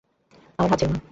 আমার 0.59 0.69
হাত 0.71 0.79
ছেড়ো 0.79 0.93
না। 0.93 0.99